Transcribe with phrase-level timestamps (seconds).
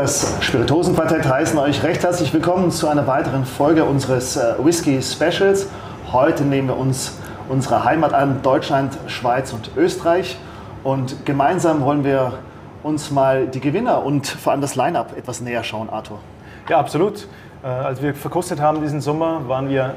[0.00, 5.66] Das Spirituosenquartett, heißen euch recht herzlich willkommen zu einer weiteren Folge unseres äh, Whisky Specials.
[6.12, 10.38] Heute nehmen wir uns unsere Heimat an, Deutschland, Schweiz und Österreich.
[10.84, 12.34] Und gemeinsam wollen wir
[12.84, 16.20] uns mal die Gewinner und vor allem das Line-Up etwas näher schauen, Arthur.
[16.68, 17.26] Ja, absolut.
[17.64, 19.94] Äh, als wir verkostet haben diesen Sommer, waren wir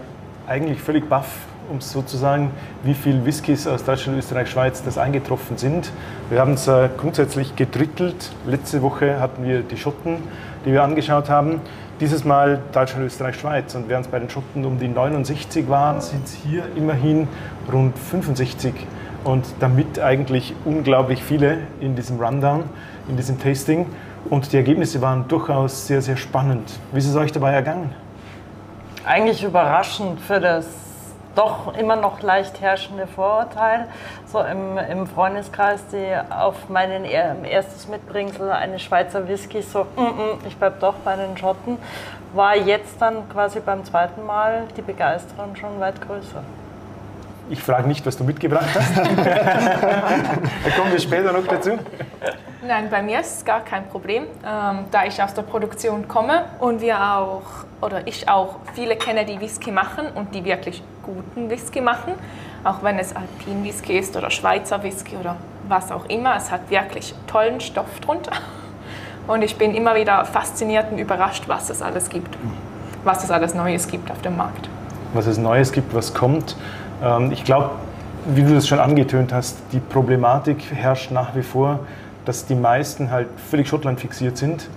[0.48, 1.27] eigentlich völlig baff,
[1.70, 2.52] um sozusagen,
[2.84, 5.92] wie viel Whiskys aus Deutschland, Österreich, Schweiz das eingetroffen sind.
[6.30, 8.32] Wir haben es äh, grundsätzlich gedrittelt.
[8.46, 10.18] Letzte Woche hatten wir die Schotten,
[10.66, 11.62] die wir angeschaut haben.
[12.00, 13.76] Dieses Mal Deutschland, Österreich, Schweiz.
[13.76, 17.28] Und während es bei den Schotten um die 69 waren, sind es hier immerhin
[17.72, 18.74] rund 65.
[19.24, 22.64] Und damit eigentlich unglaublich viele in diesem Rundown,
[23.08, 23.85] in diesem Tasting.
[24.30, 26.72] Und die Ergebnisse waren durchaus sehr, sehr spannend.
[26.91, 27.94] Wie ist es euch dabei ergangen?
[29.05, 30.66] Eigentlich überraschend für das
[31.35, 33.87] doch immer noch leicht herrschende Vorurteil,
[34.26, 40.48] so im, im Freundeskreis, die auf meinen erstes Mitbringsel eine Schweizer Whisky so, mm -mm,
[40.48, 41.77] ich bleib doch bei den Schotten,
[42.34, 46.43] war jetzt dann quasi beim zweiten Mal die Begeisterung schon weit größer.
[47.49, 48.98] Ich frage nicht, was du mitgebracht hast.
[48.98, 51.71] da kommen wir später noch dazu.
[52.66, 56.45] Nein, bei mir ist es gar kein Problem, ähm, da ich aus der Produktion komme
[56.60, 57.41] und wir auch,
[57.82, 62.13] oder ich auch viele kenne, die Whisky machen und die wirklich guten Whisky machen,
[62.63, 65.38] auch wenn es Alpin Whisky ist oder Schweizer Whisky oder
[65.68, 66.35] was auch immer.
[66.35, 68.31] Es hat wirklich tollen Stoff drunter
[69.28, 72.38] und ich bin immer wieder fasziniert und überrascht, was es alles gibt,
[73.03, 74.69] was es alles Neues gibt auf dem Markt.
[75.13, 76.56] Was es Neues gibt, was kommt.
[77.03, 77.72] Ähm, ich glaube,
[78.25, 81.79] wie du das schon angetönt hast, die Problematik herrscht nach wie vor,
[82.25, 84.69] dass die meisten halt völlig Schottland fixiert sind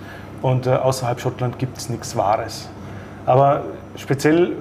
[0.43, 2.69] und äh, außerhalb Schottland gibt es nichts Wahres.
[3.27, 3.63] Aber
[3.97, 4.55] speziell, äh,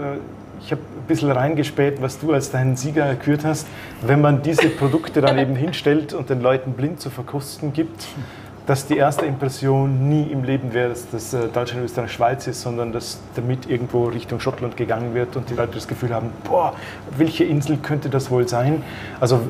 [0.66, 3.68] ich habe ein bisschen reingespäht, was du als deinen Sieger gekürt hast,
[4.01, 8.07] wenn man diese Produkte dann eben hinstellt und den Leuten blind zu verkosten gibt,
[8.66, 12.62] dass die erste Impression nie im Leben wäre, dass das äh, Deutschland, Österreich, Schweiz ist,
[12.62, 16.74] sondern dass damit irgendwo Richtung Schottland gegangen wird und die Leute das Gefühl haben, boah,
[17.18, 18.81] welche Insel könnte das wohl sein?
[19.19, 19.41] Also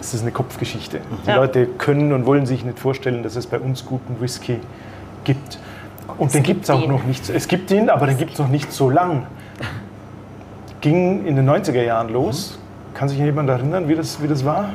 [0.00, 1.00] es ist eine Kopfgeschichte.
[1.24, 1.36] Die ja.
[1.36, 4.60] Leute können und wollen sich nicht vorstellen, dass es bei uns guten Whisky
[5.24, 5.58] gibt.
[6.18, 7.28] Und es den gibt es auch noch nicht.
[7.28, 9.26] Es gibt ihn, aber den gibt es noch nicht so lang.
[10.86, 12.60] Ging in den 90er Jahren los.
[12.94, 14.68] Kann sich jemand erinnern, wie das, wie das war?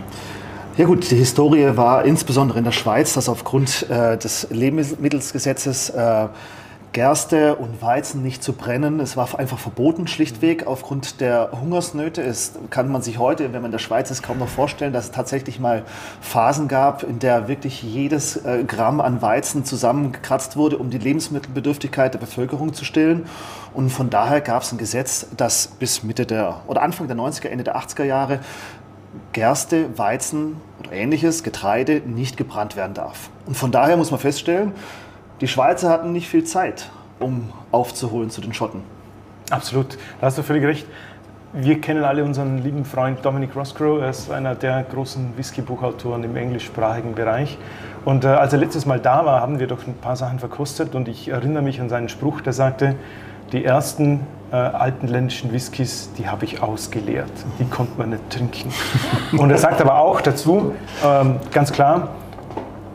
[0.76, 6.28] Ja gut, die Historie war insbesondere in der Schweiz, dass aufgrund äh, des Lebensmittelsgesetzes äh,
[6.94, 9.00] Gerste und Weizen nicht zu brennen.
[9.00, 12.22] Es war einfach verboten, schlichtweg aufgrund der Hungersnöte.
[12.22, 15.06] Es kann man sich heute, wenn man in der Schweiz ist, kaum noch vorstellen, dass
[15.06, 15.84] es tatsächlich mal
[16.20, 22.14] Phasen gab, in der wirklich jedes äh, Gramm an Weizen zusammengekratzt wurde, um die Lebensmittelbedürftigkeit
[22.14, 23.26] der Bevölkerung zu stillen.
[23.74, 27.48] Und von daher gab es ein Gesetz, das bis Mitte der oder Anfang der 90er,
[27.48, 28.40] Ende der 80er Jahre
[29.32, 33.30] Gerste, Weizen oder ähnliches, Getreide nicht gebrannt werden darf.
[33.46, 34.74] Und von daher muss man feststellen,
[35.42, 38.84] die Schweizer hatten nicht viel Zeit, um aufzuholen zu den Schotten.
[39.50, 40.88] Absolut, da hast du völlig recht.
[41.54, 44.00] Wir kennen alle unseren lieben Freund Dominic Roscoe.
[44.00, 47.58] Er ist einer der großen Whisky-Buchautoren im englischsprachigen Bereich.
[48.06, 50.96] Und äh, als er letztes Mal da war, haben wir doch ein paar Sachen verkostet.
[50.96, 52.96] Und ich erinnere mich an seinen Spruch, der sagte,
[53.52, 54.22] die ersten
[54.52, 57.32] äh, alpenländischen Whiskys, die habe ich ausgeleert.
[57.60, 58.72] Die konnte man nicht trinken.
[59.38, 60.74] Und er sagt aber auch dazu,
[61.06, 62.10] ähm, ganz klar,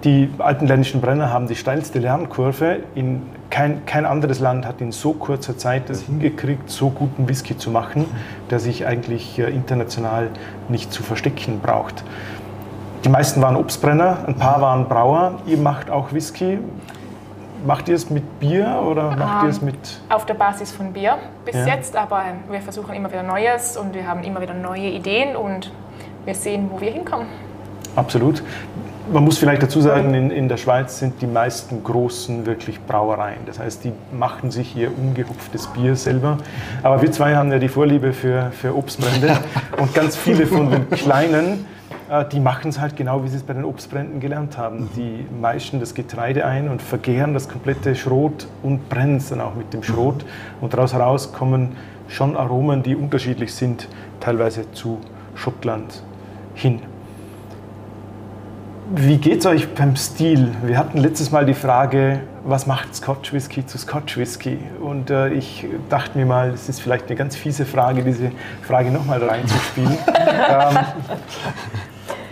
[0.05, 2.81] die alpenländischen Brenner haben die steilste Lernkurve.
[2.95, 7.57] In kein, kein anderes Land hat in so kurzer Zeit das hingekriegt, so guten Whisky
[7.57, 8.07] zu machen,
[8.51, 10.31] der sich eigentlich äh, international
[10.69, 12.05] nicht zu verstecken braucht.
[13.05, 15.41] Die meisten waren Obstbrenner, ein paar waren Brauer.
[15.47, 16.59] Ihr macht auch Whisky.
[17.65, 20.01] Macht ihr es mit Bier oder macht ihr es ähm, mit.
[20.09, 21.67] Auf der Basis von Bier bis ja.
[21.67, 25.37] jetzt, aber ähm, wir versuchen immer wieder Neues und wir haben immer wieder neue Ideen
[25.37, 25.73] und
[26.25, 27.27] wir sehen, wo wir hinkommen.
[27.97, 28.43] Absolut.
[29.13, 33.39] Man muss vielleicht dazu sagen, in, in, der Schweiz sind die meisten großen wirklich Brauereien.
[33.47, 36.39] Das heißt, die machen sich ihr ungehupftes Bier selber.
[36.83, 39.39] Aber wir zwei haben ja die Vorliebe für, für Obstbrände.
[39.79, 41.67] Und ganz viele von den kleinen,
[42.11, 44.89] äh, die machen es halt genau, wie sie es bei den Obstbränden gelernt haben.
[44.97, 49.55] Die meischen das Getreide ein und vergehren das komplette Schrot und brennen es dann auch
[49.55, 50.25] mit dem Schrot.
[50.61, 51.77] Und daraus heraus kommen
[52.09, 53.89] schon Aromen, die unterschiedlich sind,
[54.19, 55.01] teilweise zu
[55.37, 56.03] Schottland
[56.55, 56.81] hin.
[58.95, 60.55] Wie geht es euch beim Stil?
[60.63, 64.59] Wir hatten letztes Mal die Frage, was macht Scotch Whisky zu Scotch Whisky?
[64.81, 68.31] Und äh, ich dachte mir mal, es ist vielleicht eine ganz fiese Frage, diese
[68.63, 69.99] Frage nochmal reinzuspielen.
[70.49, 70.79] ähm,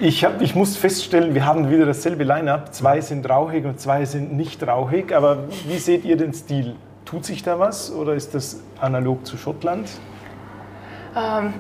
[0.01, 2.73] ich, hab, ich muss feststellen, wir haben wieder dasselbe Line-up.
[2.73, 5.13] Zwei sind rauchig und zwei sind nicht rauchig.
[5.13, 6.77] Aber wie seht ihr den Stil?
[7.05, 9.91] Tut sich da was oder ist das analog zu Schottland?
[11.17, 11.53] Ähm,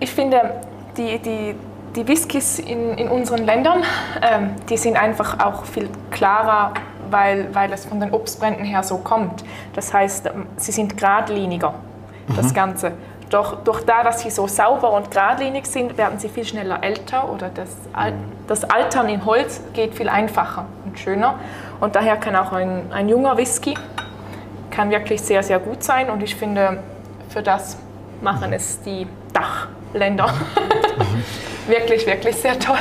[0.00, 0.62] ich finde,
[0.96, 1.54] die, die,
[1.96, 3.82] die Whiskys in, in unseren Ländern,
[4.22, 6.72] ähm, die sind einfach auch viel klarer,
[7.10, 9.44] weil, weil es von den Obstbränden her so kommt.
[9.74, 11.74] Das heißt, ähm, sie sind geradliniger,
[12.36, 12.92] das Ganze.
[13.28, 17.30] Doch durch da, dass sie so sauber und geradlinig sind, werden sie viel schneller älter
[17.30, 18.12] oder das, Al
[18.46, 21.36] das Altern in Holz geht viel einfacher und schöner.
[21.80, 23.74] Und daher kann auch ein, ein junger Whisky
[24.70, 26.10] kann wirklich sehr, sehr gut sein.
[26.10, 26.82] Und ich finde,
[27.28, 27.76] für das
[28.20, 30.32] machen es die Dachländer.
[31.66, 32.78] wirklich, wirklich sehr toll.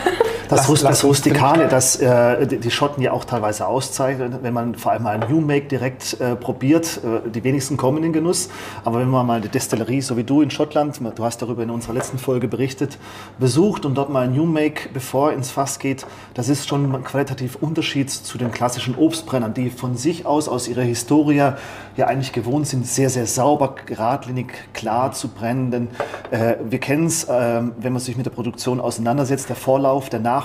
[0.52, 4.92] Das, Rust, das Rustikale, das äh, die Schotten ja auch teilweise auszeichnet, wenn man vor
[4.92, 8.50] allem mal ein New Make direkt äh, probiert, äh, die wenigsten kommen in den Genuss,
[8.84, 11.70] aber wenn man mal eine Destillerie, so wie du in Schottland, du hast darüber in
[11.70, 12.98] unserer letzten Folge berichtet,
[13.40, 17.04] besucht und dort mal ein New Make, bevor ins Fass geht, das ist schon ein
[17.06, 21.54] qualitativ Unterschied zu den klassischen Obstbrennern, die von sich aus, aus ihrer Historie
[21.96, 25.88] ja eigentlich gewohnt sind, sehr, sehr sauber, geradlinig, klar zu brennen, denn
[26.32, 30.20] äh, wir kennen es, äh, wenn man sich mit der Produktion auseinandersetzt, der Vorlauf, der
[30.20, 30.41] Nachlauf,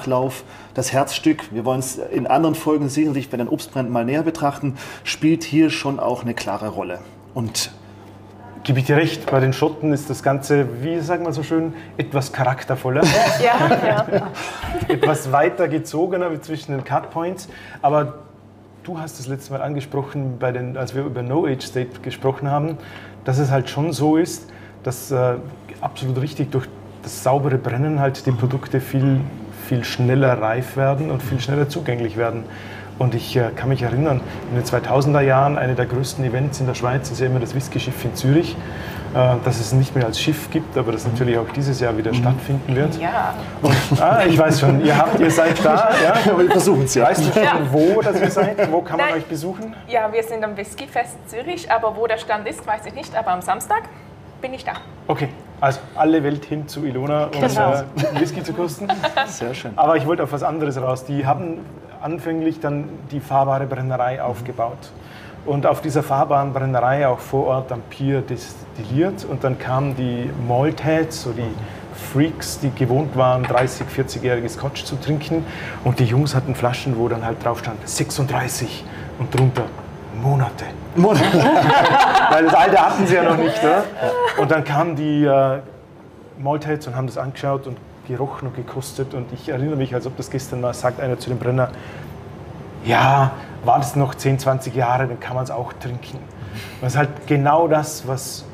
[0.75, 1.53] das Herzstück.
[1.53, 5.71] Wir wollen es in anderen Folgen sicherlich bei den Obstbränden mal näher betrachten, spielt hier
[5.71, 6.99] schon auch eine klare Rolle.
[7.33, 7.71] Und
[8.67, 11.73] Gebe ich dir recht, bei den Schotten ist das Ganze, wie sagt man so schön,
[11.99, 13.05] etwas charaktervoller,
[13.41, 14.31] Ja, ja.
[14.89, 17.49] etwas weiter gezogener wie zwischen den Cutpoints.
[17.81, 18.15] Aber
[18.83, 22.51] du hast das letzte Mal angesprochen, bei den, als wir über No Age State gesprochen
[22.51, 22.77] haben,
[23.25, 24.49] dass es halt schon so ist,
[24.83, 25.35] dass äh,
[25.81, 26.67] absolut richtig durch
[27.05, 29.21] das saubere Brennen halt die Produkte viel,
[29.67, 32.45] viel schneller reif werden und viel schneller zugänglich werden.
[32.99, 36.67] Und ich äh, kann mich erinnern, in den 2000er Jahren, eine der größten Events in
[36.67, 38.57] der Schweiz ist ja immer das Whisky-Schiff in Zürich,
[39.15, 42.15] äh, das es nicht mehr als Schiff gibt, aber das natürlich auch dieses Jahr wieder
[42.15, 42.99] stattfinden wird.
[42.99, 43.35] ja.
[43.61, 46.15] Und, ah, ich weiß schon, ihr, habt, ihr seid da, ja?
[46.33, 47.05] aber wir versuchen es ja.
[47.05, 47.59] Weißt du schon, Ja.
[47.71, 48.73] wo das ihr seid?
[48.73, 49.19] Wo kann man Nein.
[49.19, 49.75] euch besuchen?
[49.89, 53.15] Ja, wir sind am Whiskyfest Zürich, aber wo der Stand ist, weiß ich nicht.
[53.15, 53.83] Aber am Samstag
[54.41, 54.73] bin ich da.
[55.07, 55.29] Okay,
[55.61, 57.73] also alle Welt hin zu Ilona, um Genau.
[57.73, 58.89] äh, Whisky zu kosten.
[59.27, 59.73] Sehr schön.
[59.77, 61.05] Aber ich wollte auf was anderes raus.
[61.05, 61.59] Die haben
[62.03, 64.91] anfänglich dann die fahrbare Brennerei aufgebaut.
[65.47, 69.25] Und auf dieser fahrbaren Brennerei auch vor Ort am Pier destilliert.
[69.25, 71.49] Und dann kamen die Maltheads, so die
[71.95, 75.45] Freaks, die gewohnt waren, 30, 40-jähriges Scotch zu trinken.
[75.85, 78.85] Und die Jungs hatten Flaschen, wo dann halt drauf stand 36
[79.19, 79.65] und drunter
[80.21, 80.65] Monate.
[82.31, 83.63] Weil das Alter hatten sie ja noch nicht.
[83.63, 83.85] Ja?
[84.39, 85.59] Und dann kamen die äh,
[86.39, 87.77] Maltheads und haben das angeschaut und
[88.07, 89.15] gerochen und gekostet.
[89.15, 91.71] Und ich erinnere mich, als ob das gestern war, sagt einer zu dem Brenner,
[92.85, 93.33] ja,
[93.65, 96.19] war das noch 10, 20 Jahre, dann kann man es auch trinken.
[96.83, 98.45] Ist halt genau das, was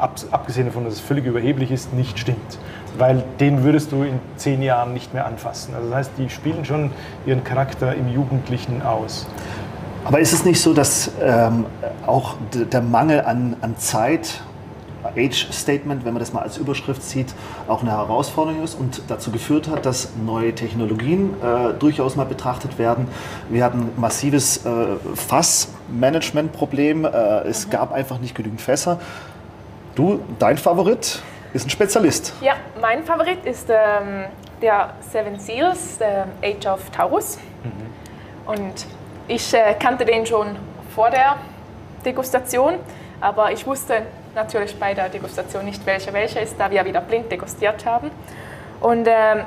[0.00, 2.58] ab, abgesehen davon, dass es völlig überheblich ist, nicht stimmt.
[2.98, 5.74] Weil den würdest du in zehn Jahren nicht mehr anfassen.
[5.74, 6.90] Also das heißt, die spielen schon
[7.26, 9.26] ihren Charakter im Jugendlichen aus.
[10.04, 11.66] Aber ist es nicht so, dass ähm,
[12.06, 14.40] auch der Mangel an, an Zeit,
[15.16, 17.34] Age Statement, wenn man das mal als Überschrift sieht,
[17.68, 22.78] auch eine Herausforderung ist und dazu geführt hat, dass neue Technologien äh, durchaus mal betrachtet
[22.78, 23.08] werden.
[23.48, 27.04] Wir hatten ein massives äh, Fassmanagement-Problem.
[27.04, 27.08] Äh,
[27.48, 29.00] es gab einfach nicht genügend Fässer.
[29.94, 31.22] Du, dein Favorit
[31.52, 32.34] ist ein Spezialist.
[32.40, 34.24] Ja, mein Favorit ist ähm,
[34.62, 37.38] der Seven Seals, der Age of Taurus.
[38.46, 38.86] Und
[39.28, 40.56] ich äh, kannte den schon
[40.94, 41.36] vor der
[42.04, 42.74] Degustation,
[43.20, 44.02] aber ich wusste
[44.34, 48.10] natürlich bei der Degustation nicht, welcher welcher ist, da wir wieder blind degustiert haben.
[48.80, 49.44] Und ähm,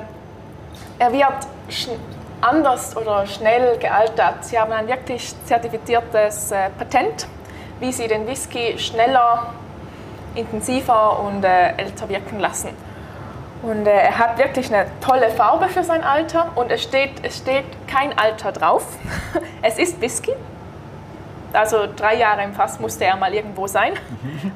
[0.98, 1.46] er wird
[2.40, 4.44] anders oder schnell gealtert.
[4.44, 7.26] Sie haben ein wirklich zertifiziertes äh, Patent,
[7.80, 9.54] wie sie den Whisky schneller,
[10.34, 12.70] intensiver und äh, älter wirken lassen.
[13.64, 17.38] Und äh, er hat wirklich eine tolle Farbe für sein Alter und es steht, es
[17.38, 18.86] steht kein Alter drauf.
[19.62, 20.32] es ist Whisky.
[21.54, 23.94] Also drei Jahre im Fass musste er mal irgendwo sein.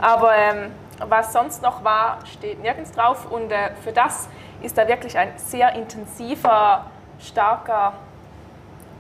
[0.01, 3.31] Aber ähm, was sonst noch war, steht nirgends drauf.
[3.31, 4.29] Und äh, für das
[4.61, 6.85] ist er wirklich ein sehr intensiver,
[7.19, 7.95] starker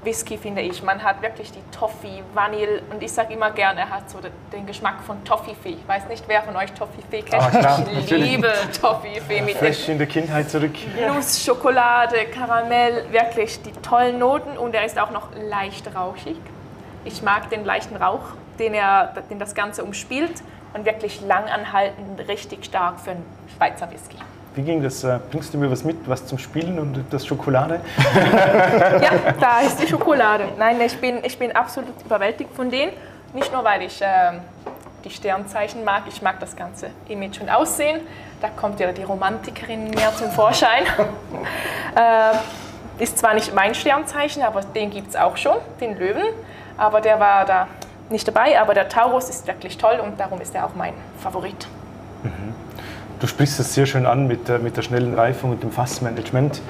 [0.04, 0.82] Whisky, finde ich.
[0.82, 4.30] Man hat wirklich die Toffee, Vanille und ich sage immer gerne, er hat so de-
[4.52, 5.70] den Geschmack von Toffifee.
[5.70, 7.42] Ich weiß nicht, wer von euch Toffifee kennt.
[7.42, 8.30] Ah, klar, ich natürlich.
[8.30, 10.72] liebe Toffifee mit Fresh in der Kindheit zurück.
[11.06, 16.36] Nuss, Schokolade, Karamell, wirklich die tollen Noten und er ist auch noch leicht rauchig.
[17.04, 18.20] Ich mag den leichten Rauch,
[18.58, 20.42] den, er, den das Ganze umspielt
[20.74, 23.26] und wirklich langanhaltend, richtig stark für einen
[23.56, 24.16] Schweizer Whisky.
[24.58, 25.04] Wie ging das?
[25.04, 27.80] Äh, Bringst du mir was mit, was zum Spielen und das Schokolade?
[29.00, 29.10] Ja,
[29.40, 30.48] da ist die Schokolade.
[30.58, 32.90] Nein, ich bin, ich bin absolut überwältigt von denen.
[33.34, 34.40] Nicht nur, weil ich ähm,
[35.04, 38.00] die Sternzeichen mag, ich mag das ganze Image und Aussehen.
[38.40, 40.82] Da kommt ja die Romantikerin in mir zum Vorschein.
[41.94, 46.26] äh, ist zwar nicht mein Sternzeichen, aber den gibt es auch schon, den Löwen.
[46.76, 47.68] Aber der war da
[48.10, 48.60] nicht dabei.
[48.60, 51.68] Aber der Taurus ist wirklich toll und darum ist er auch mein Favorit.
[53.20, 56.60] Du sprichst das sehr schön an mit, der- mit der schnellen Reifung und dem Fassmanagement.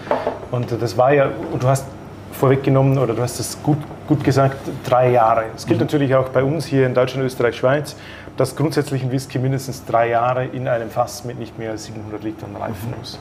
[0.50, 1.84] Und das war ja, und du hast
[2.32, 5.44] vorweggenommen oder du hast es gut, gut gesagt, drei Jahre.
[5.54, 5.86] Es gilt mhm.
[5.86, 7.96] natürlich auch bei uns hier in Deutschland, Österreich, Schweiz,
[8.38, 12.22] dass grundsätzlich ein Whisky mindestens drei Jahre in einem Fass mit nicht mehr als 700
[12.22, 12.98] Litern reifen mhm.
[12.98, 13.18] muss.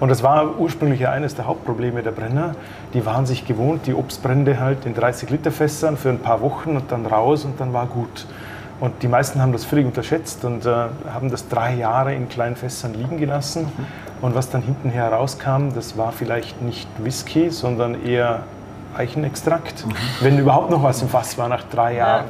[0.00, 2.56] Und das war ursprünglich ja eines der Hauptprobleme der Brenner.
[2.94, 6.76] Die waren sich gewohnt, die Obstbrände halt in 30 Liter Fässern für ein paar Wochen
[6.76, 8.26] und dann raus und dann war gut.
[8.84, 10.70] Und die meisten haben das völlig unterschätzt und äh,
[11.10, 13.72] haben das drei Jahre in kleinen Fässern liegen gelassen.
[14.20, 18.42] Und was dann hinten herauskam, das war vielleicht nicht Whisky, sondern eher
[18.94, 19.92] Eichenextrakt, mhm.
[20.20, 22.26] wenn überhaupt noch was im Fass war nach drei Jahren.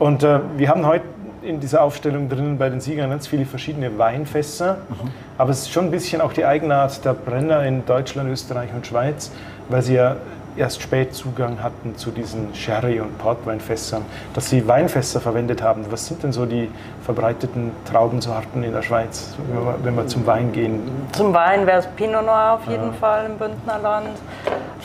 [0.00, 1.04] Und äh, wir haben heute
[1.42, 4.78] in dieser Aufstellung drinnen bei den Siegern ganz viele verschiedene Weinfässer.
[4.88, 5.10] Mhm.
[5.38, 8.84] Aber es ist schon ein bisschen auch die Eigenart der Brenner in Deutschland, Österreich und
[8.84, 9.30] Schweiz,
[9.68, 10.16] weil sie ja
[10.58, 14.02] erst spät Zugang hatten zu diesen Sherry- und Portweinfässern,
[14.34, 15.86] dass sie Weinfässer verwendet haben.
[15.90, 16.70] Was sind denn so die
[17.04, 19.34] verbreiteten Traubensorten in der Schweiz,
[19.82, 20.80] wenn wir zum Wein gehen?
[21.12, 22.92] Zum Wein wäre es Pinot Noir auf jeden ja.
[22.92, 24.08] Fall im Bündnerland.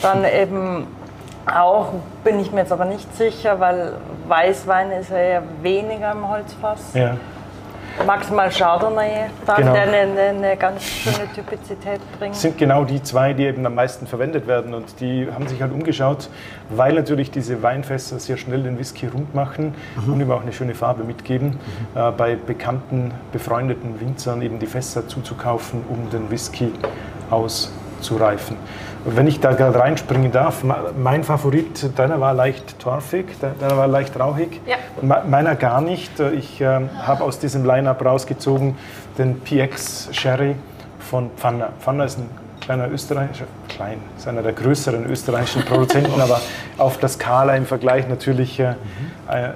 [0.00, 0.86] Dann eben
[1.46, 1.88] auch,
[2.22, 3.92] bin ich mir jetzt aber nicht sicher, weil
[4.28, 6.80] Weißwein ist ja eher weniger im Holzfass.
[6.94, 7.16] Ja.
[8.06, 9.72] Maximal Chardonnay, dann, genau.
[9.72, 12.34] der eine, eine, ganz schöne Typizität bringt.
[12.34, 14.74] Das sind genau die zwei, die eben am meisten verwendet werden.
[14.74, 16.28] Und die haben sich halt umgeschaut,
[16.70, 19.74] weil natürlich diese Weinfässer sehr schnell den Whisky rund machen
[20.04, 20.12] mhm.
[20.12, 21.58] und ihm auch eine schöne Farbe mitgeben.
[21.94, 22.00] Mhm.
[22.00, 26.72] Äh, bei bekannten, befreundeten Winzern eben die Fässer zuzukaufen, um den Whisky
[27.30, 28.56] auszureifen.
[29.06, 30.64] Wenn ich da gerade reinspringen darf,
[30.96, 34.76] mein Favorit, deiner war leicht torfig, deiner war leicht rauchig, ja.
[35.02, 36.18] meiner gar nicht.
[36.20, 38.76] Ich äh, habe aus diesem Line-Up rausgezogen
[39.18, 40.56] den PX Sherry
[40.98, 41.70] von Pfanner.
[41.80, 42.30] Pfanner ist ein
[42.62, 46.40] kleiner österreichischer, klein, ist einer der größeren österreichischen Produzenten, aber
[46.78, 48.70] auf der Skala im Vergleich natürlich äh,
[49.28, 49.50] äh,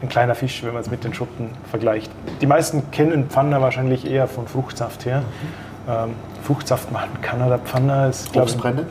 [0.00, 2.10] ein kleiner Fisch, wenn man es mit den Schotten vergleicht.
[2.40, 5.22] Die meisten kennen Pfanner wahrscheinlich eher von Fruchtsaft her.
[5.88, 8.86] Ähm, Fruchtsaft machen Kanada Pfanner ist, glaube Obstbrände?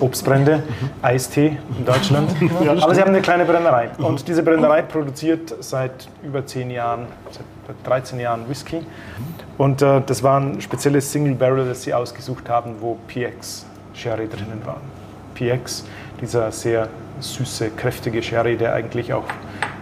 [0.00, 0.90] Obstbrände, mhm.
[1.02, 2.30] Eistee in Deutschland.
[2.64, 3.90] ja, Aber sie haben eine kleine Brennerei.
[3.98, 4.04] Mhm.
[4.04, 8.80] Und diese Brennerei produziert seit über 10 Jahren, seit 13 Jahren Whisky.
[9.56, 14.28] Und äh, das war ein spezielles Single Barrel, das sie ausgesucht haben, wo PX Sherry
[14.28, 14.80] drinnen war.
[15.34, 15.84] PX,
[16.20, 16.88] dieser sehr
[17.20, 19.24] süße, kräftige Sherry, der eigentlich auch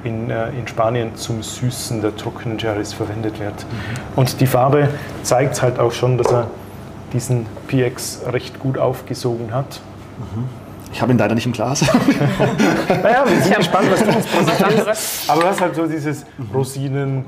[0.06, 3.54] in, äh, in Spanien zum Süßen der trockenen Sherrys verwendet wird.
[3.54, 4.18] Mhm.
[4.18, 4.88] Und die Farbe
[5.22, 6.46] zeigt halt auch schon, dass er
[7.12, 9.80] diesen PX recht gut aufgesogen hat.
[10.18, 10.44] Mhm.
[10.92, 11.82] Ich habe ihn leider nicht im Glas.
[12.88, 15.30] naja, wir sind gespannt, was du uns präsentierst.
[15.30, 17.24] Aber du hast halt so dieses Rosinen,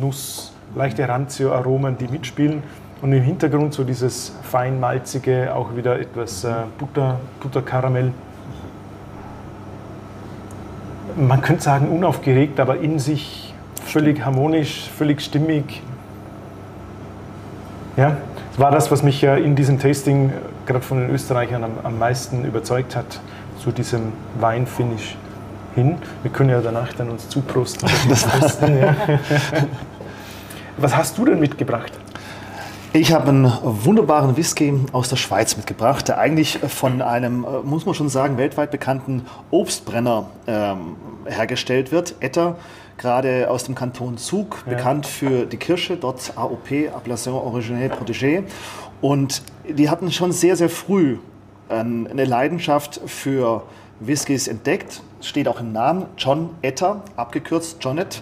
[0.00, 2.62] Nuss, leichte Ranzio-Aromen, die mitspielen.
[3.02, 8.12] Und im Hintergrund so dieses feinmalzige, auch wieder etwas äh, Butter, Butterkaramell.
[11.16, 13.54] Man könnte sagen unaufgeregt, aber in sich
[13.84, 15.82] völlig harmonisch, völlig stimmig.
[17.96, 18.16] Ja,
[18.50, 20.32] das war das, was mich in diesem Tasting äh,
[20.66, 23.20] gerade von den Österreichern am, am meisten überzeugt hat,
[23.58, 25.16] zu diesem Weinfinish
[25.74, 25.96] hin.
[26.22, 27.88] Wir können ja danach dann uns zuprosten.
[28.62, 28.94] Ja.
[30.78, 31.92] Was hast du denn mitgebracht?
[32.94, 37.86] Ich habe einen wunderbaren Whisky aus der Schweiz mitgebracht, der eigentlich von einem, äh, muss
[37.86, 42.16] man schon sagen, weltweit bekannten Obstbrenner ähm, hergestellt wird.
[42.20, 42.56] Etter
[42.98, 44.74] gerade aus dem Kanton Zug, ja.
[44.74, 48.42] bekannt für die Kirsche, dort AOP, Appellation Originelle Protégée.
[49.00, 51.16] Und die hatten schon sehr, sehr früh
[51.70, 53.62] eine Leidenschaft für
[54.00, 55.02] Whiskys entdeckt.
[55.22, 58.20] Steht auch im Namen, John Etter, abgekürzt Jonet.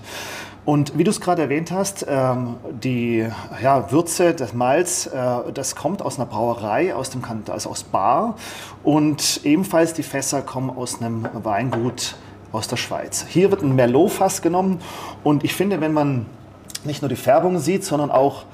[0.64, 3.26] Und wie du es gerade erwähnt hast, ähm, die
[3.62, 8.36] ja, Würze, das Malz, äh, das kommt aus einer Brauerei, aus dem also aus Bar.
[8.82, 12.14] Und ebenfalls die Fässer kommen aus einem Weingut
[12.52, 13.24] aus der Schweiz.
[13.28, 14.80] Hier wird ein Merlot-Fass genommen
[15.24, 16.26] und ich finde, wenn man
[16.84, 18.44] nicht nur die Färbung sieht, sondern auch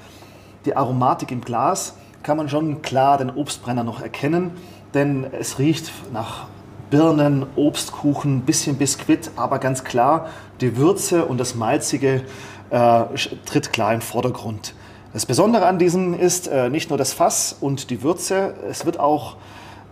[0.65, 4.51] die Aromatik im Glas, kann man schon klar den Obstbrenner noch erkennen,
[4.95, 6.49] denn es riecht nach
[6.91, 10.29] Birnen, Obstkuchen, bisschen Biskuit, aber ganz klar,
[10.61, 12.23] die Würze und das Malzige
[12.71, 13.05] äh,
[13.45, 14.75] tritt klar im Vordergrund.
[15.13, 19.01] Das Besondere an diesem ist äh, nicht nur das Fass und die Würze, es wird
[19.01, 19.37] auch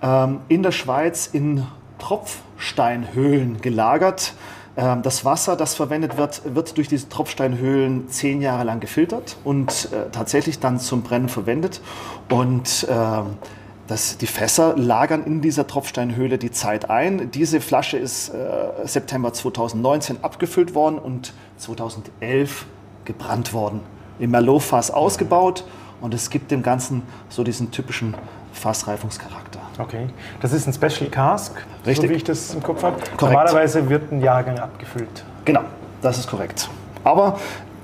[0.03, 1.67] ähm, in der Schweiz in
[1.99, 4.35] Tropfsteinhöhlen gelagert.
[4.77, 9.89] Ähm, das Wasser, das verwendet wird, wird durch diese Tropfsteinhöhlen zehn Jahre lang gefiltert und
[9.93, 11.81] äh, tatsächlich dann zum Brennen verwendet.
[12.29, 12.87] Und
[13.85, 17.31] äh, das, die Fässer lagern in dieser Tropfsteinhöhle die Zeit ein.
[17.31, 22.67] Diese Flasche ist äh, September 2019 abgefüllt worden und 2011
[23.05, 23.81] gebrannt worden.
[24.19, 25.65] Im Merlot-Fass ausgebaut
[26.01, 28.15] und es gibt dem Ganzen so diesen typischen
[28.53, 29.61] Fassreifungscharakter.
[29.79, 30.09] Okay,
[30.41, 31.97] das ist ein Special Cask, Richtig.
[31.97, 32.97] so wie ich das im Kopf habe.
[33.21, 35.25] Normalerweise wird ein Jahrgang abgefüllt.
[35.45, 35.63] Genau,
[36.01, 36.69] das ist korrekt.
[37.03, 37.39] Aber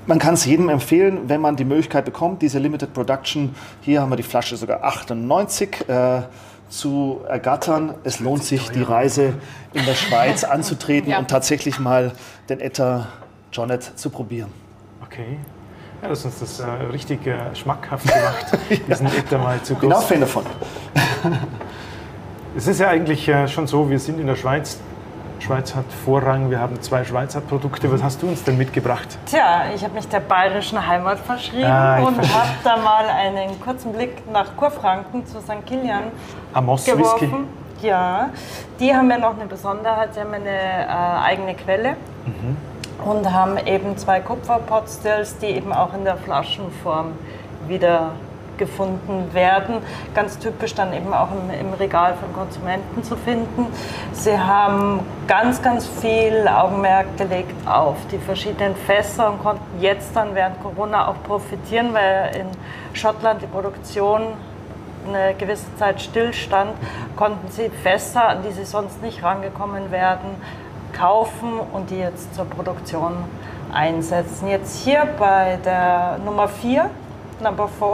[0.07, 3.55] man kann es jedem empfehlen, wenn man die Möglichkeit bekommt, diese Limited Production.
[3.81, 5.89] Hier haben wir die Flasche sogar 98.
[5.89, 6.21] Äh,
[6.69, 7.95] zu ergattern.
[8.05, 9.33] Es lohnt sich, die Reise
[9.73, 11.19] in der Schweiz anzutreten Ja.
[11.19, 12.13] und tatsächlich mal
[12.47, 13.09] den Etta
[13.51, 14.51] Jonet zu probieren.
[15.03, 15.37] Okay.
[16.01, 19.91] Ja, das uns das äh, richtig äh, schmackhaft gemacht, diesen Etter mal zu Ich bin
[19.91, 20.13] auch kosten.
[20.13, 20.45] Fan davon.
[22.55, 24.79] Es ist ja eigentlich äh, schon so, wir sind in der Schweiz.
[25.41, 27.91] Schweiz hat Vorrang, wir haben zwei Schweizer Produkte.
[27.91, 29.17] Was hast du uns denn mitgebracht?
[29.25, 33.91] Tja, ich habe mich der bayerischen Heimat verschrieben Ah, und habe da mal einen kurzen
[33.91, 35.65] Blick nach Kurfranken zu St.
[35.65, 36.03] Kilian
[36.53, 37.31] Amos geworfen.
[37.31, 37.87] Whisky.
[37.87, 38.29] Ja,
[38.79, 40.13] die haben ja noch eine Besonderheit.
[40.13, 41.95] Sie haben eine äh, eigene Quelle
[43.03, 47.13] und haben eben zwei Kupferpotstills, die eben auch in der Flaschenform
[47.67, 48.11] wieder
[48.61, 49.77] gefunden werden.
[50.13, 53.65] Ganz typisch dann eben auch im, im Regal von Konsumenten zu finden.
[54.11, 60.35] Sie haben ganz, ganz viel Augenmerk gelegt auf die verschiedenen Fässer und konnten jetzt dann
[60.35, 62.47] während Corona auch profitieren, weil in
[62.93, 64.21] Schottland die Produktion
[65.07, 66.73] eine gewisse Zeit stillstand,
[67.15, 70.35] konnten sie Fässer, an die sie sonst nicht rangekommen werden,
[70.95, 73.13] kaufen und die jetzt zur Produktion
[73.73, 74.47] einsetzen.
[74.47, 76.91] Jetzt hier bei der Nummer 4,
[77.41, 77.87] Number 4,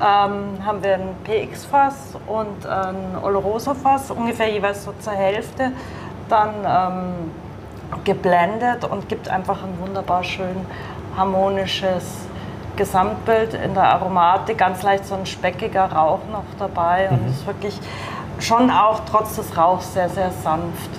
[0.00, 5.72] ähm, haben wir ein PX-Fass und ein Oloroso-Fass, ungefähr jeweils so zur Hälfte,
[6.28, 7.30] dann ähm,
[8.04, 10.56] geblendet und gibt einfach ein wunderbar schön
[11.16, 12.26] harmonisches
[12.76, 17.78] Gesamtbild in der Aromatik, ganz leicht so ein speckiger Rauch noch dabei und ist wirklich
[18.38, 20.90] schon auch trotz des Rauchs sehr, sehr sanft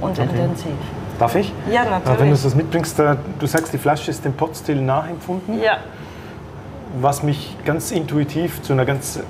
[0.00, 0.72] und intensiv.
[1.18, 1.52] Darf ich?
[1.70, 2.42] Ja, Äh, Wenn du natürlich.
[2.42, 5.76] das mitbringst, äh, du sagst, die Flasche ist dem Potstill nachempfunden, Ja,
[7.00, 9.20] was mich ganz intuitiv zu einer ganz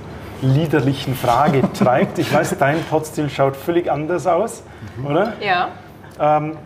[0.41, 2.19] liederlichen Frage treibt.
[2.19, 4.63] Ich weiß, dein Potstill schaut völlig anders aus,
[5.05, 5.35] oder?
[5.41, 5.69] Ja.
[6.21, 6.57] Ähm,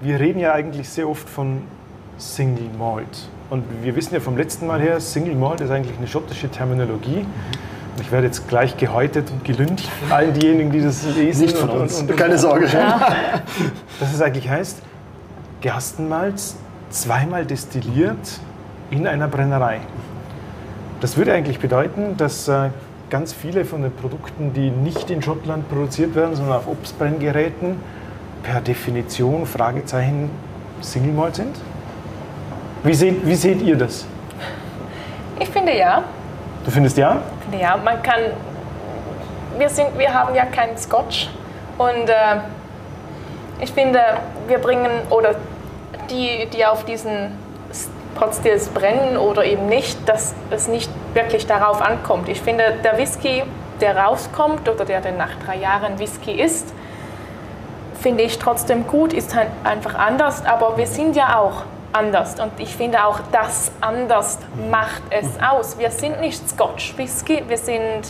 [0.00, 1.62] wir reden ja eigentlich sehr oft von
[2.18, 3.28] Single Malt.
[3.50, 7.26] Und wir wissen ja vom letzten Mal her, Single Malt ist eigentlich eine schottische Terminologie.
[7.94, 11.42] Und ich werde jetzt gleich gehäutet und gelüncht von allen diejenigen, die das lesen.
[11.42, 12.00] Nicht von und, uns.
[12.00, 12.66] Und, und, Keine Sorge.
[14.00, 14.82] Dass es eigentlich heißt,
[15.60, 16.56] Gerstenmalz
[16.90, 18.40] zweimal destilliert
[18.92, 19.80] in einer Brennerei.
[21.00, 22.68] Das würde eigentlich bedeuten, dass äh,
[23.10, 27.76] ganz viele von den Produkten, die nicht in Schottland produziert werden, sondern auf Obstbrenngeräten,
[28.42, 30.30] per Definition Fragezeichen
[30.80, 31.56] Single Malt sind?
[32.82, 34.04] Wie seht, wie seht ihr das?
[35.38, 36.02] Ich finde ja.
[36.64, 37.22] Du findest ja?
[37.38, 38.20] Ich finde ja, man kann.
[39.58, 41.28] Wir, sind, wir haben ja keinen Scotch.
[41.78, 42.40] Und äh,
[43.60, 44.00] ich finde,
[44.48, 45.34] wir bringen, oder
[46.10, 47.41] die, die auf diesen
[48.14, 52.28] Potstills brennen oder eben nicht, dass es nicht wirklich darauf ankommt.
[52.28, 53.42] Ich finde, der Whisky,
[53.80, 56.72] der rauskommt oder der dann nach drei Jahren Whisky ist,
[58.00, 62.52] finde ich trotzdem gut, ist halt einfach anders, aber wir sind ja auch anders und
[62.58, 64.38] ich finde auch das anders
[64.70, 65.78] macht es aus.
[65.78, 68.02] Wir sind nicht Scotch Whisky, wir sind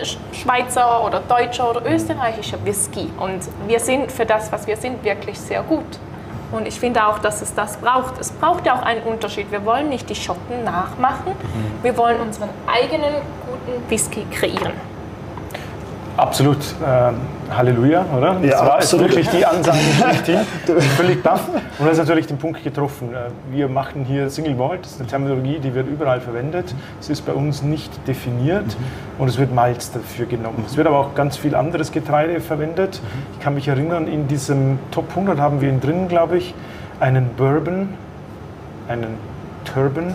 [0.00, 5.02] Sch- Schweizer oder deutscher oder österreichischer Whisky und wir sind für das, was wir sind,
[5.04, 5.84] wirklich sehr gut.
[6.52, 8.18] Und ich finde auch, dass es das braucht.
[8.20, 9.50] Es braucht ja auch einen Unterschied.
[9.50, 11.32] Wir wollen nicht die Schotten nachmachen,
[11.82, 13.14] wir wollen unseren eigenen
[13.46, 14.93] guten Whisky kreieren.
[16.16, 16.58] Absolut.
[16.86, 17.14] Ähm,
[17.50, 18.34] Halleluja, oder?
[18.40, 19.06] Das Ja, war absolut.
[19.08, 20.38] wirklich die Ansage schlechthin.
[20.96, 21.48] Völlig baff.
[21.48, 23.08] Und du hast natürlich den Punkt getroffen.
[23.12, 26.72] Äh, Wir machen hier Single Malt, das ist eine Terminologie, die wird überall verwendet.
[27.00, 28.76] Es ist bei uns nicht definiert
[29.18, 30.62] und es wird Malz dafür genommen.
[30.66, 33.00] Es wird aber auch ganz viel anderes Getreide verwendet.
[33.32, 36.54] Ich kann mich erinnern, in diesem Top 100 haben wir drin, glaube ich,
[37.00, 37.88] einen Bourbon,
[38.88, 39.16] einen
[39.64, 40.14] Turban,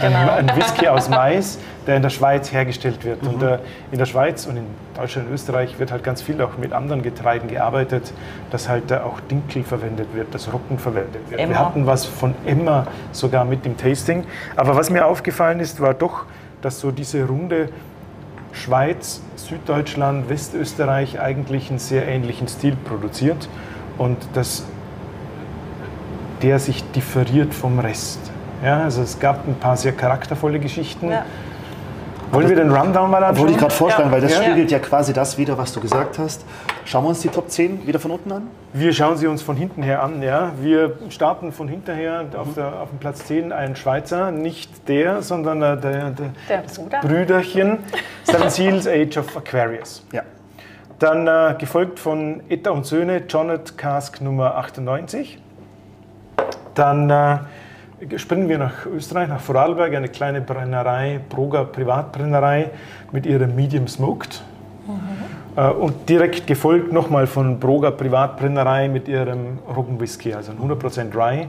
[0.00, 0.30] Genau.
[0.32, 3.22] ein, Whisky aus Mais, der in der Schweiz hergestellt wird.
[3.22, 3.58] Und äh,
[3.92, 7.02] in der Schweiz und in Deutschland und Österreich wird halt ganz viel auch mit anderen
[7.02, 8.12] Getreiden gearbeitet,
[8.50, 11.38] dass halt äh, auch Dinkel verwendet wird, dass Roggen verwendet wird.
[11.38, 11.58] Wir Emmer.
[11.58, 14.24] hatten was von Emma sogar mit dem Tasting.
[14.56, 16.24] Aber was mir aufgefallen ist, war doch,
[16.62, 17.68] dass so diese Runde
[18.52, 23.48] Schweiz, Süddeutschland, Westösterreich eigentlich einen sehr ähnlichen Stil produziert
[23.96, 24.64] und dass
[26.42, 28.18] der sich differiert vom Rest.
[28.62, 31.10] Ja, also es gab ein paar sehr charaktervolle Geschichten.
[31.10, 31.24] Ja.
[32.32, 33.38] Wollen wir den Rundown mal anschauen?
[33.38, 34.12] Wollte ich gerade vorschlagen, Ja.
[34.14, 34.42] weil das Ja.
[34.44, 36.44] spiegelt ja quasi das wieder, was du gesagt hast.
[36.84, 38.42] Schauen wir uns die Top 10 wieder von unten an?
[38.72, 40.22] Wir schauen sie uns von hinten her an.
[40.22, 40.52] Ja.
[40.60, 45.60] Wir starten von hinterher auf, der, auf dem Platz 10 ein Schweizer, nicht der, sondern
[45.60, 46.12] äh, der, der,
[46.48, 47.00] Der das Bruder.
[47.00, 47.78] Brüderchen,
[48.22, 50.06] Seven Seals Age of Aquarius.
[50.12, 50.22] Ja.
[51.00, 55.40] Dann äh, gefolgt von Etta und Söhne, Jonnet Cask Nummer 98.
[56.74, 57.38] Dann äh,
[58.16, 62.70] springen wir nach Österreich, nach Vorarlberg, eine kleine Brennerei, Broger Privatbrennerei
[63.12, 64.42] mit ihrem Medium Smoked.
[65.56, 71.48] Äh, und direkt gefolgt nochmal von Broger Privatbrennerei mit ihrem Roggenwhisky, also ein 100% Dry.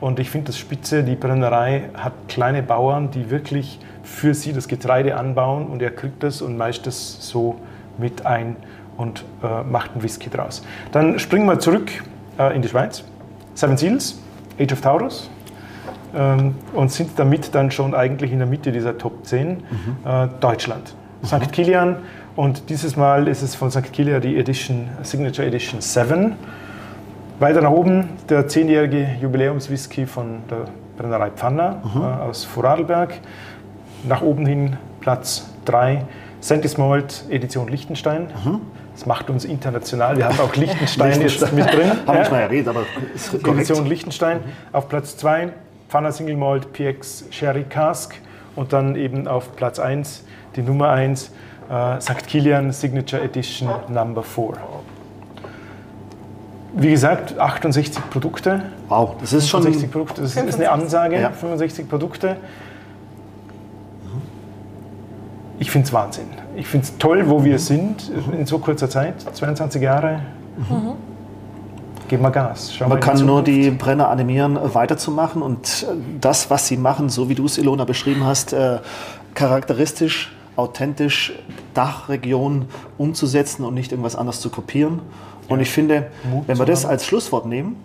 [0.00, 4.66] Und ich finde das spitze, die Brennerei hat kleine Bauern, die wirklich für sie das
[4.66, 7.56] Getreide anbauen und er kriegt das und meist das so
[7.98, 8.56] mit ein
[8.96, 10.62] und äh, macht einen Whisky draus.
[10.92, 11.90] Dann springen wir zurück
[12.38, 13.04] äh, in die Schweiz.
[13.54, 14.18] Seven Seals,
[14.58, 15.30] Age of Taurus.
[16.14, 19.58] Ähm, und sind damit dann schon eigentlich in der Mitte dieser Top 10 mhm.
[20.04, 20.94] äh, Deutschland.
[21.22, 21.26] Mhm.
[21.26, 21.52] St.
[21.52, 21.96] Kilian
[22.36, 23.92] und dieses Mal ist es von St.
[23.92, 26.34] Kilian die Edition, Signature Edition 7.
[27.38, 30.64] Weiter nach oben der zehnjährige Jubiläumswhisky von der
[30.96, 32.02] Brennerei Pfanner mhm.
[32.02, 33.14] äh, aus Vorarlberg.
[34.08, 36.04] Nach oben hin Platz 3,
[36.40, 38.28] Sentis Malt Edition Liechtenstein.
[38.44, 38.60] Mhm.
[38.94, 40.16] Das macht uns international.
[40.16, 41.92] Wir haben auch Liechtenstein jetzt mit drin.
[42.06, 42.82] Haben wir schon mal erwähnt, aber
[43.14, 44.38] ist Edition Liechtenstein.
[44.38, 44.42] Mhm.
[44.72, 45.52] Auf Platz 2
[45.90, 48.14] Pfanner Single Malt PX Sherry Cask.
[48.56, 50.24] Und dann eben auf Platz 1
[50.56, 51.30] die Nummer 1
[51.70, 52.26] äh, St.
[52.26, 54.54] Kilian Signature Edition Number 4.
[56.74, 58.62] Wie gesagt, 68 Produkte.
[58.88, 59.62] Wow, das ist schon.
[59.62, 61.20] 65 Produkte, das ist eine Ansage.
[61.20, 61.30] Ja.
[61.30, 62.36] 65 Produkte.
[65.58, 66.26] Ich finde es Wahnsinn.
[66.56, 69.20] Ich finde es toll, wo wir sind in so kurzer Zeit.
[69.20, 70.20] 22 Jahre.
[70.56, 71.09] Mhm.
[72.10, 72.74] Geben wir Gas.
[72.74, 75.86] Schauen Man kann nur die Brenner animieren, weiterzumachen und
[76.20, 78.80] das, was sie machen, so wie du es, Ilona, beschrieben hast, äh,
[79.34, 81.32] charakteristisch, authentisch
[81.72, 82.66] Dachregion
[82.98, 85.02] umzusetzen und nicht irgendwas anderes zu kopieren.
[85.48, 87.76] Und ich finde, Mut wenn wir das als Schlusswort nehmen,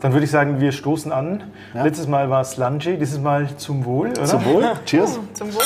[0.00, 1.44] dann würde ich sagen, wir stoßen an.
[1.72, 1.84] Ja.
[1.84, 4.10] Letztes Mal war es Lungy, dieses Mal zum Wohl.
[4.10, 4.24] Oder?
[4.26, 4.70] Zum Wohl.
[4.84, 5.18] Cheers.
[5.18, 5.62] Oh, zum Wohl.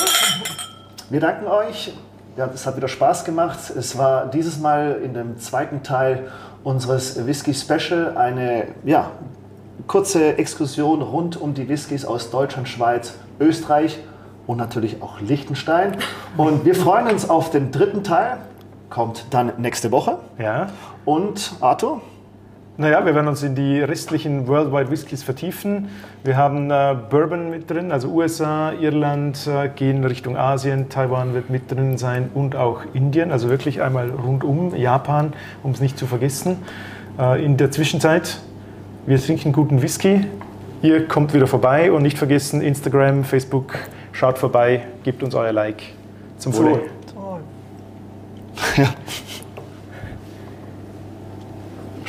[1.09, 1.93] Wir danken euch.
[2.37, 3.59] Ja, es hat wieder Spaß gemacht.
[3.77, 6.29] Es war dieses Mal in dem zweiten Teil
[6.65, 9.11] unseres Whisky Special eine ja,
[9.87, 13.99] kurze Exkursion rund um die Whiskys aus Deutschland, Schweiz, Österreich
[14.47, 15.95] und natürlich auch Liechtenstein.
[16.35, 18.39] Und wir freuen uns auf den dritten Teil
[18.89, 20.19] kommt dann nächste Woche.
[20.39, 20.67] Ja.
[21.03, 22.01] Und Arthur?
[22.77, 25.87] Naja, wir werden uns in die restlichen Worldwide Whiskys vertiefen.
[26.25, 31.49] Wir haben äh, Bourbon mit drin, also USA, Irland, äh, gehen Richtung Asien, Taiwan wird
[31.49, 35.31] mit drin sein und auch Indien, also wirklich einmal rundum, Japan,
[35.63, 36.57] um es nicht zu vergessen.
[37.17, 38.41] Äh, in der Zwischenzeit,
[39.05, 40.25] wir trinken guten Whisky.
[40.81, 43.75] Ihr kommt wieder vorbei und nicht vergessen, Instagram, Facebook,
[44.11, 45.81] schaut vorbei, gebt uns euer Like.
[46.39, 46.81] Zum Wohle.
[48.77, 48.87] Ja.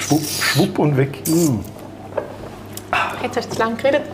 [0.06, 1.20] Schwupp, schwupp und weg.
[1.26, 1.58] Mm.
[3.22, 4.02] Jetzt hast du zu lange geredet.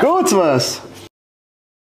[0.00, 0.80] Gut was.